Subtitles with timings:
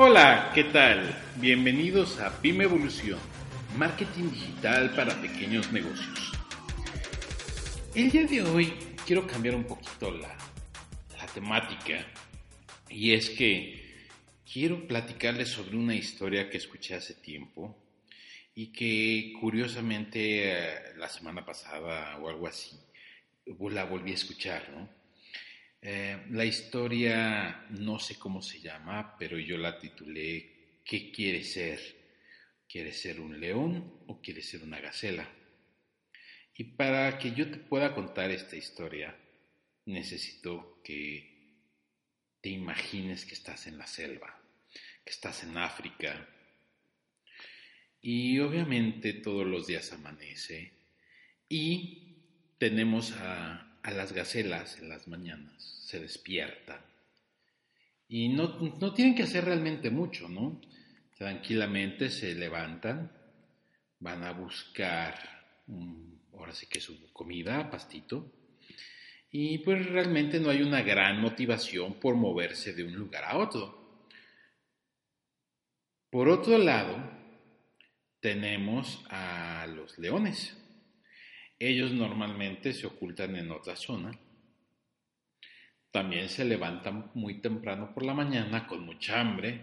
[0.00, 1.12] Hola, ¿qué tal?
[1.40, 3.18] Bienvenidos a Pyme Evolución,
[3.76, 6.34] marketing digital para pequeños negocios.
[7.96, 8.72] El día de hoy
[9.04, 10.36] quiero cambiar un poquito la,
[11.16, 12.06] la temática
[12.88, 14.06] y es que
[14.44, 17.76] quiero platicarles sobre una historia que escuché hace tiempo
[18.54, 22.78] y que curiosamente eh, la semana pasada o algo así
[23.72, 24.97] la volví a escuchar, ¿no?
[25.80, 31.78] Eh, la historia no sé cómo se llama, pero yo la titulé ¿Qué quiere ser?
[32.66, 35.28] ¿Quiere ser un león o quiere ser una gacela?
[36.54, 39.14] Y para que yo te pueda contar esta historia,
[39.84, 41.38] necesito que
[42.40, 44.40] te imagines que estás en la selva,
[45.04, 46.28] que estás en África.
[48.00, 50.72] Y obviamente todos los días amanece
[51.48, 52.16] y
[52.58, 56.80] tenemos a a las gacelas en las mañanas, se despiertan.
[58.06, 60.60] Y no, no tienen que hacer realmente mucho, ¿no?
[61.16, 63.10] Tranquilamente se levantan,
[63.98, 65.14] van a buscar,
[66.34, 68.30] ahora sí que su comida, pastito,
[69.30, 74.04] y pues realmente no hay una gran motivación por moverse de un lugar a otro.
[76.10, 77.10] Por otro lado,
[78.20, 80.57] tenemos a los leones.
[81.58, 84.12] Ellos normalmente se ocultan en otra zona.
[85.90, 89.60] También se levantan muy temprano por la mañana con mucha hambre.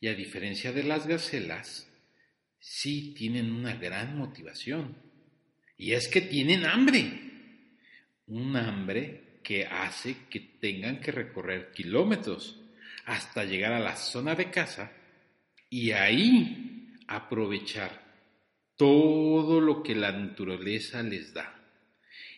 [0.00, 1.90] Y a diferencia de las gacelas,
[2.58, 4.96] sí tienen una gran motivación.
[5.76, 7.20] Y es que tienen hambre.
[8.26, 12.60] Un hambre que hace que tengan que recorrer kilómetros
[13.06, 14.92] hasta llegar a la zona de casa
[15.70, 18.07] y ahí aprovechar
[18.78, 21.54] todo lo que la naturaleza les da.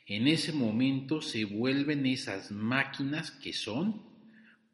[0.06, 4.02] En ese momento se vuelven esas máquinas que son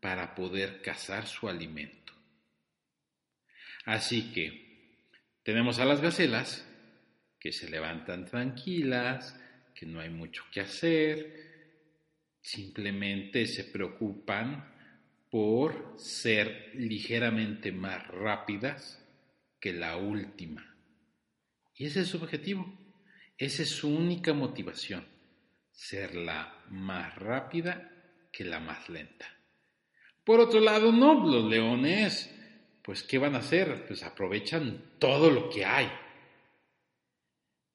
[0.00, 2.14] para poder cazar su alimento.
[3.84, 5.00] Así que
[5.42, 6.64] tenemos a las gacelas
[7.40, 9.38] que se levantan tranquilas,
[9.74, 11.46] que no hay mucho que hacer,
[12.40, 14.72] simplemente se preocupan
[15.28, 19.04] por ser ligeramente más rápidas
[19.58, 20.75] que la última.
[21.76, 22.66] Y ese es su objetivo,
[23.36, 25.06] esa es su única motivación,
[25.70, 27.92] ser la más rápida
[28.32, 29.26] que la más lenta.
[30.24, 32.34] Por otro lado, no, los leones,
[32.82, 33.86] pues ¿qué van a hacer?
[33.86, 35.90] Pues aprovechan todo lo que hay.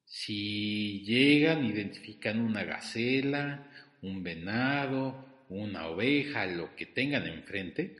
[0.04, 3.70] Si llegan, identifican una gacela,
[4.02, 7.96] un venado, una oveja, lo que tengan enfrente,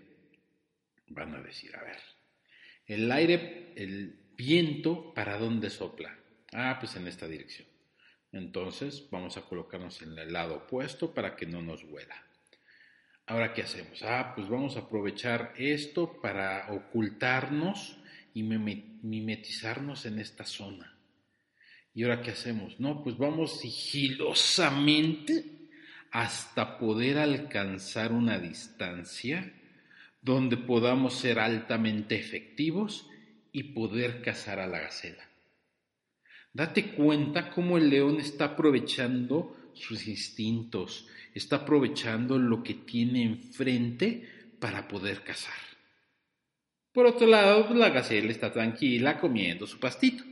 [1.07, 1.99] van a decir, a ver,
[2.87, 6.19] el aire, el viento, ¿para dónde sopla?
[6.53, 7.69] Ah, pues en esta dirección.
[8.33, 12.17] Entonces vamos a colocarnos en el lado opuesto para que no nos huela.
[13.27, 14.03] Ahora, ¿qué hacemos?
[14.03, 17.99] Ah, pues vamos a aprovechar esto para ocultarnos
[18.35, 20.99] y mimetizarnos en esta zona.
[21.95, 22.81] ¿Y ahora qué hacemos?
[22.81, 25.45] No, pues vamos sigilosamente
[26.11, 29.53] hasta poder alcanzar una distancia
[30.21, 33.09] donde podamos ser altamente efectivos
[33.53, 35.29] y poder cazar a la gacela.
[36.53, 44.55] Date cuenta cómo el león está aprovechando sus instintos, está aprovechando lo que tiene enfrente
[44.59, 45.55] para poder cazar.
[46.93, 50.25] Por otro lado, la gacela está tranquila comiendo su pastito,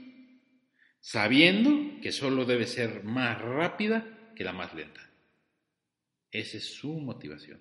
[1.00, 5.00] sabiendo que solo debe ser más rápida que la más lenta.
[6.30, 7.60] Esa es su motivación.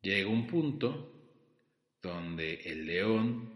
[0.00, 1.13] Llega un punto
[2.04, 3.50] donde el león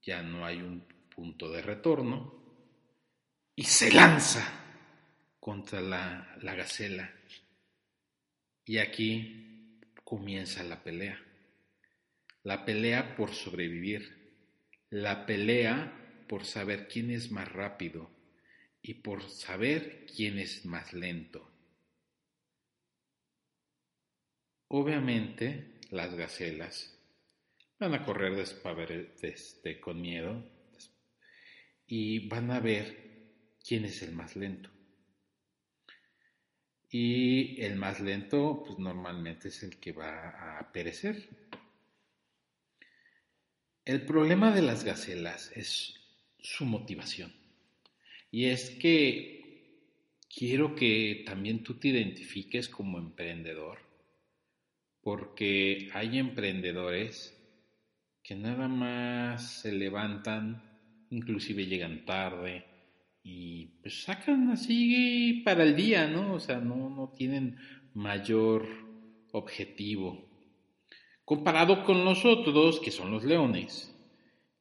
[0.00, 2.32] ya no hay un punto de retorno
[3.56, 4.42] y se lanza
[5.40, 7.12] contra la, la gacela.
[8.64, 11.20] Y aquí comienza la pelea.
[12.44, 14.22] La pelea por sobrevivir.
[14.90, 18.08] La pelea por saber quién es más rápido
[18.80, 21.50] y por saber quién es más lento.
[24.68, 26.91] Obviamente las gacelas
[27.82, 30.40] van a correr desde, con miedo
[31.84, 34.70] y van a ver quién es el más lento.
[36.94, 41.26] y el más lento, pues normalmente es el que va a perecer.
[43.86, 45.94] El problema de las gacelas es
[46.38, 47.32] su motivación.
[48.30, 49.80] Y es que
[50.28, 53.78] quiero que también tú te identifiques como emprendedor,
[55.00, 57.41] porque hay emprendedores
[58.22, 60.62] que nada más se levantan,
[61.10, 62.64] inclusive llegan tarde
[63.24, 66.34] y pues sacan así para el día, ¿no?
[66.34, 67.56] O sea, no, no tienen
[67.94, 68.66] mayor
[69.32, 70.28] objetivo.
[71.24, 73.94] Comparado con los otros, que son los leones,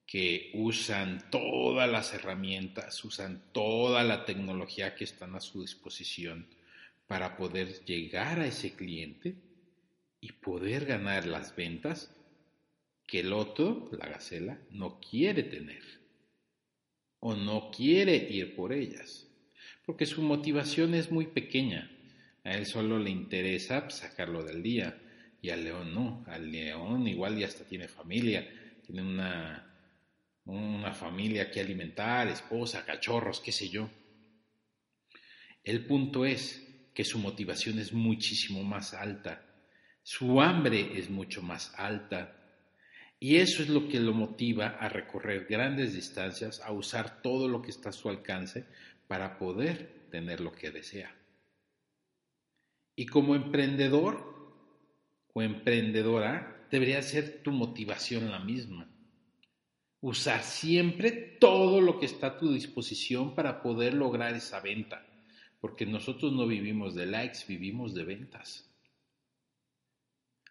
[0.06, 6.48] que usan todas las herramientas, usan toda la tecnología que están a su disposición
[7.08, 9.36] para poder llegar a ese cliente
[10.20, 12.16] y poder ganar las ventas
[13.12, 15.84] que el otro, la gacela, no quiere tener
[17.20, 19.28] o no quiere ir por ellas,
[19.86, 21.92] porque su motivación es muy pequeña.
[22.46, 24.98] A él solo le interesa sacarlo del día
[25.42, 26.24] y al león no.
[26.26, 28.50] Al león igual ya hasta tiene familia,
[28.86, 29.76] tiene una,
[30.46, 33.90] una familia que alimentar, esposa, cachorros, qué sé yo.
[35.66, 39.46] El punto es que su motivación es muchísimo más alta,
[40.02, 42.38] su hambre es mucho más alta
[43.24, 47.62] y eso es lo que lo motiva a recorrer grandes distancias, a usar todo lo
[47.62, 48.66] que está a su alcance
[49.08, 51.16] para poder tener lo que desea.
[52.96, 54.26] Y como emprendedor
[55.34, 58.90] o emprendedora, debería ser tu motivación la misma.
[60.00, 65.06] Usar siempre todo lo que está a tu disposición para poder lograr esa venta,
[65.60, 68.68] porque nosotros no vivimos de likes, vivimos de ventas.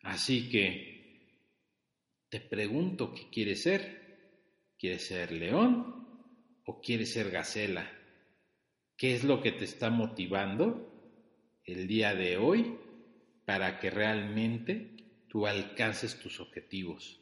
[0.04, 0.99] Así que
[2.30, 4.00] te pregunto qué quieres ser.
[4.78, 6.06] ¿Quieres ser león
[6.64, 7.90] o quieres ser gacela?
[8.96, 10.90] ¿Qué es lo que te está motivando
[11.64, 12.78] el día de hoy
[13.44, 14.96] para que realmente
[15.28, 17.20] tú alcances tus objetivos?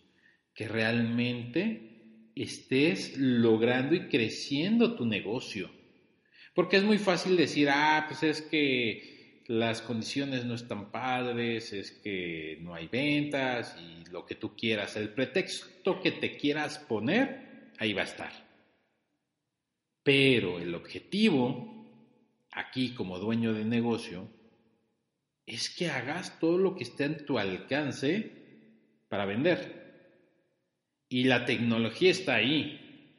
[0.55, 5.71] Que realmente estés logrando y creciendo tu negocio.
[6.55, 9.18] Porque es muy fácil decir, ah, pues es que
[9.49, 14.95] las condiciones no están padres, es que no hay ventas y lo que tú quieras,
[14.97, 18.31] el pretexto que te quieras poner, ahí va a estar.
[20.03, 24.29] Pero el objetivo, aquí como dueño de negocio,
[25.47, 28.31] es que hagas todo lo que esté en tu alcance
[29.09, 30.27] para vender.
[31.09, 33.17] Y la tecnología está ahí.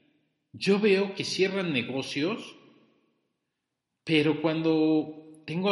[0.53, 2.55] Yo veo que cierran negocios,
[4.03, 5.18] pero cuando
[5.49, 5.71] tengo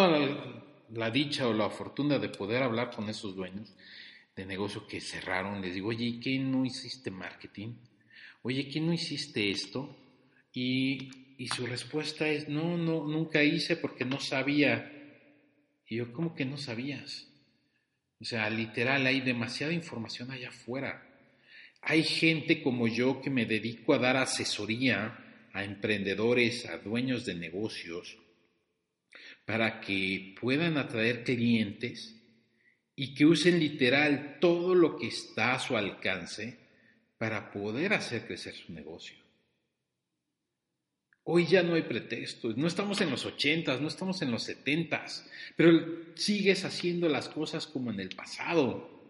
[0.89, 3.75] la, dicha o la fortuna de poder hablar con esos dueños
[4.35, 5.61] de negocio que cerraron.
[5.61, 7.75] Les digo, oye, ¿qué no hiciste marketing?
[8.41, 9.95] Oye, ¿qué no hiciste esto?
[10.51, 14.91] Y, y su respuesta es, no, no, nunca hice porque no sabía.
[15.87, 17.27] Y yo, ¿cómo que no sabías?
[18.19, 21.07] O sea, literal, hay demasiada información allá afuera.
[21.83, 25.19] Hay gente como yo que me dedico a dar asesoría
[25.53, 28.17] a emprendedores, a dueños de negocios,
[29.47, 32.21] para que puedan atraer clientes
[32.97, 36.59] y que usen literal todo lo que está a su alcance
[37.17, 39.15] para poder hacer crecer su negocio.
[41.23, 45.25] Hoy ya no hay pretextos, no estamos en los ochentas, no estamos en los setentas,
[45.55, 45.71] pero
[46.15, 49.01] sigues haciendo las cosas como en el pasado.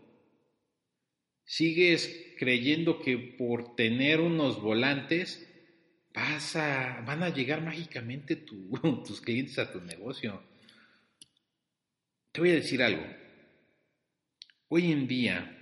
[1.45, 5.46] Sigues creyendo que por tener unos volantes
[7.05, 8.35] van a llegar mágicamente
[9.05, 10.41] tus clientes a tu negocio.
[12.31, 13.05] Te voy a decir algo.
[14.69, 15.53] Hoy en día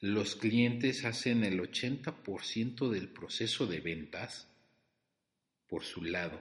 [0.00, 4.48] los clientes hacen el 80% del proceso de ventas
[5.66, 6.40] por su lado.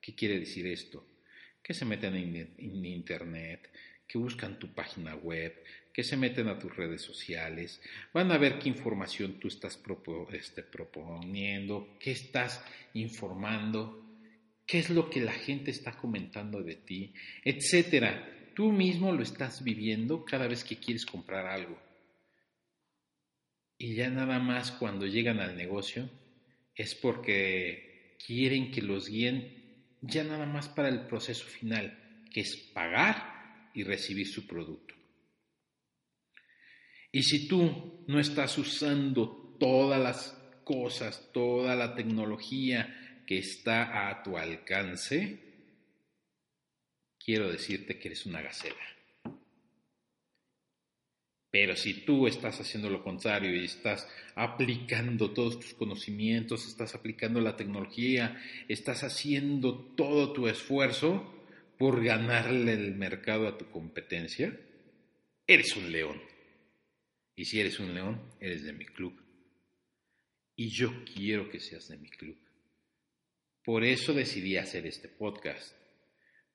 [0.00, 1.06] ¿Qué quiere decir esto?
[1.62, 3.70] Que se meten en internet,
[4.06, 5.54] que buscan tu página web,
[5.92, 7.80] que se meten a tus redes sociales,
[8.14, 9.80] van a ver qué información tú estás
[10.32, 14.02] este, proponiendo, qué estás informando,
[14.66, 17.12] qué es lo que la gente está comentando de ti,
[17.44, 18.28] etcétera.
[18.54, 21.78] Tú mismo lo estás viviendo cada vez que quieres comprar algo.
[23.78, 26.08] Y ya nada más cuando llegan al negocio
[26.74, 29.62] es porque quieren que los guíen
[30.00, 31.98] ya nada más para el proceso final,
[32.32, 34.94] que es pagar y recibir su producto.
[37.12, 44.22] Y si tú no estás usando todas las cosas, toda la tecnología que está a
[44.22, 45.38] tu alcance,
[47.18, 48.82] quiero decirte que eres una gacela.
[51.50, 57.42] Pero si tú estás haciendo lo contrario y estás aplicando todos tus conocimientos, estás aplicando
[57.42, 61.42] la tecnología, estás haciendo todo tu esfuerzo,
[61.82, 64.56] por ganarle el mercado a tu competencia,
[65.48, 66.31] eres un león.
[67.42, 69.20] Y si eres un león, eres de mi club.
[70.54, 72.38] Y yo quiero que seas de mi club.
[73.64, 75.76] Por eso decidí hacer este podcast,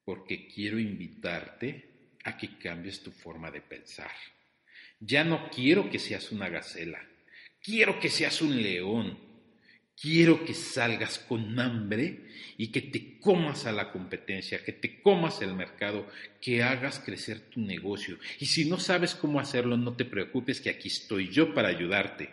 [0.06, 4.14] porque quiero invitarte a que cambies tu forma de pensar.
[5.02, 7.06] Ya no quiero que seas una gacela,
[7.62, 9.20] quiero que seas un león.
[10.00, 15.42] Quiero que salgas con hambre y que te comas a la competencia, que te comas
[15.42, 16.08] el mercado,
[16.40, 18.20] que hagas crecer tu negocio.
[18.40, 22.30] Y si no sabes cómo hacerlo, no te preocupes que aquí estoy yo para ayudarte.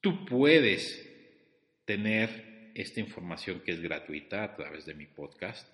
[0.00, 1.06] Tú puedes
[1.84, 5.68] tener esta información que es gratuita a través de mi podcast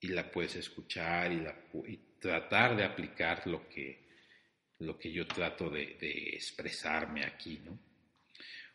[0.00, 4.06] y la puedes escuchar y, tratar de aplicar lo que,
[4.80, 7.89] lo que yo trato de, de expresarme aquí, ¿no?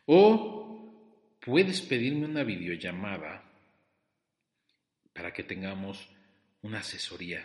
[0.06, 3.42] O puedes pedirme una videollamada
[5.12, 6.08] para que tengamos
[6.62, 7.44] una asesoría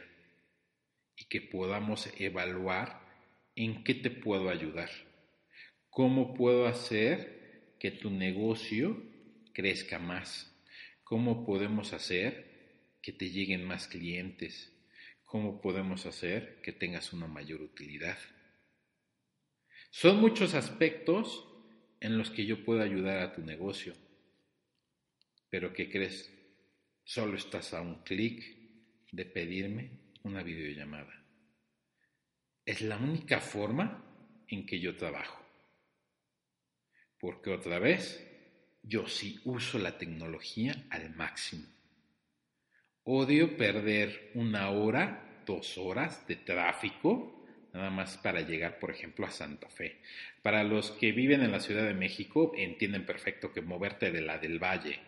[1.17, 3.01] y que podamos evaluar
[3.55, 4.89] en qué te puedo ayudar.
[5.89, 9.01] ¿Cómo puedo hacer que tu negocio
[9.53, 10.55] crezca más?
[11.03, 14.71] ¿Cómo podemos hacer que te lleguen más clientes?
[15.25, 18.19] ¿Cómo podemos hacer que tengas una mayor utilidad?
[19.89, 21.50] Son muchos aspectos
[22.01, 23.93] en los que yo puedo ayudar a tu negocio.
[25.49, 26.33] Pero ¿qué crees?
[27.03, 28.43] Solo estás a un clic
[29.11, 31.25] de pedirme una videollamada.
[32.65, 35.39] Es la única forma en que yo trabajo.
[37.19, 38.27] Porque otra vez,
[38.81, 41.67] yo sí uso la tecnología al máximo.
[43.03, 47.40] Odio perder una hora, dos horas de tráfico
[47.73, 49.97] nada más para llegar, por ejemplo, a Santa Fe.
[50.41, 54.37] Para los que viven en la Ciudad de México, entienden perfecto que moverte de la
[54.37, 54.99] del Valle,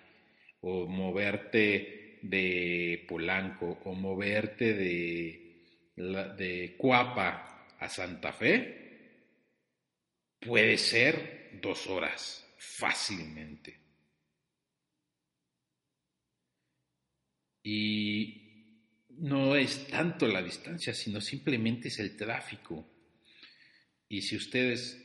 [0.62, 8.82] o moverte de Polanco, o moverte de, Cuapa a Santa Fe,
[10.39, 13.82] puede ser dos horas fácilmente.
[17.65, 18.43] Y
[19.20, 22.88] no es tanto la distancia, sino simplemente es el tráfico.
[24.08, 25.03] Y si ustedes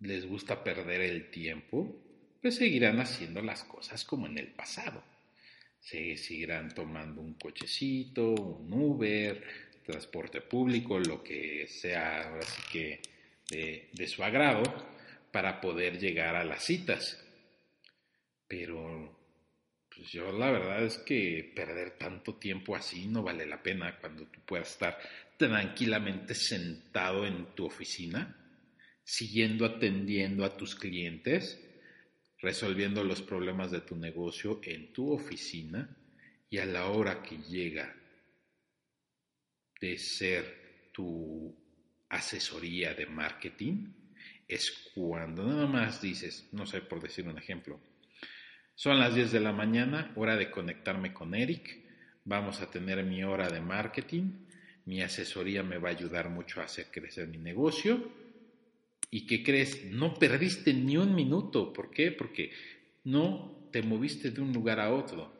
[0.00, 2.02] les gusta perder el tiempo,
[2.40, 5.04] pues seguirán haciendo las cosas como en el pasado.
[5.78, 9.42] Se seguirán tomando un cochecito, un Uber,
[9.84, 12.38] transporte público, lo que sea
[12.72, 13.00] que
[13.48, 14.62] de, de su agrado,
[15.30, 17.22] para poder llegar a las citas.
[18.48, 19.15] Pero
[19.96, 24.26] pues yo la verdad es que perder tanto tiempo así no vale la pena cuando
[24.26, 24.98] tú puedas estar
[25.38, 28.36] tranquilamente sentado en tu oficina,
[29.02, 31.62] siguiendo atendiendo a tus clientes,
[32.40, 35.96] resolviendo los problemas de tu negocio en tu oficina
[36.50, 37.94] y a la hora que llega
[39.80, 41.54] de ser tu
[42.08, 43.92] asesoría de marketing,
[44.46, 47.80] es cuando nada más dices, no sé, por decir un ejemplo,
[48.76, 51.80] son las 10 de la mañana, hora de conectarme con Eric.
[52.26, 54.44] Vamos a tener mi hora de marketing.
[54.84, 58.12] Mi asesoría me va a ayudar mucho a hacer crecer mi negocio.
[59.10, 59.86] ¿Y qué crees?
[59.86, 61.72] No perdiste ni un minuto.
[61.72, 62.12] ¿Por qué?
[62.12, 62.52] Porque
[63.04, 65.32] no te moviste de un lugar a otro.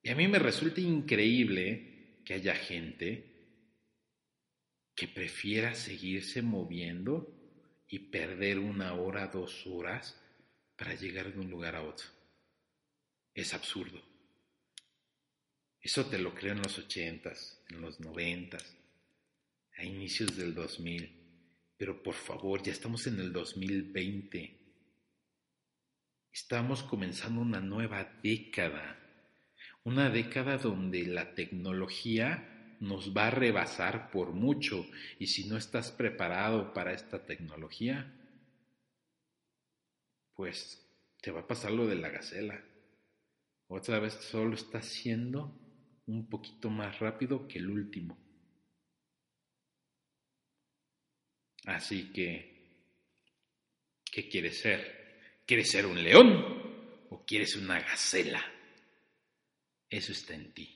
[0.00, 3.24] Y a mí me resulta increíble que haya gente
[4.94, 7.34] que prefiera seguirse moviendo
[7.88, 10.16] y perder una hora, dos horas
[10.76, 12.17] para llegar de un lugar a otro
[13.40, 14.02] es absurdo.
[15.80, 18.76] Eso te lo creo en los ochentas, en los noventas,
[19.76, 21.14] a inicios del 2000.
[21.76, 24.58] Pero por favor, ya estamos en el 2020.
[26.32, 28.98] Estamos comenzando una nueva década.
[29.84, 34.84] Una década donde la tecnología nos va a rebasar por mucho.
[35.20, 38.12] Y si no estás preparado para esta tecnología,
[40.34, 40.84] pues
[41.22, 42.67] te va a pasar lo de la gacela.
[43.68, 45.58] Otra vez solo está siendo
[46.06, 48.18] un poquito más rápido que el último.
[51.66, 52.56] Así que,
[54.10, 55.42] ¿qué quieres ser?
[55.44, 58.42] ¿Quieres ser un león o quieres una gacela?
[59.90, 60.74] Eso está en ti.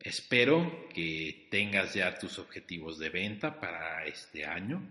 [0.00, 4.82] Espero que tengas ya tus objetivos de venta para este año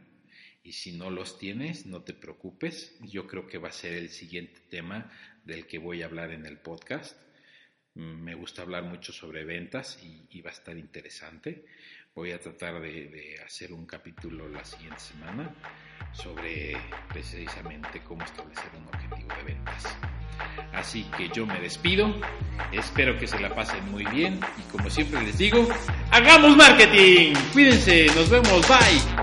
[0.64, 2.98] y si no los tienes, no te preocupes.
[3.02, 5.12] Yo creo que va a ser el siguiente tema
[5.44, 7.18] del que voy a hablar en el podcast.
[7.96, 11.66] Me gusta hablar mucho sobre ventas y, va a estar interesante.
[12.16, 15.54] Voy a tratar de, hacer un capítulo la siguiente semana
[16.12, 16.76] sobre
[17.10, 19.96] precisamente cómo establecer un objetivo de ventas.
[20.74, 22.20] Así que yo me despido,
[22.72, 25.68] espero que se la pasen muy bien y como siempre les digo,
[26.12, 27.34] ¡hagamos marketing!
[27.54, 29.23] Cuídense, nos vemos, bye.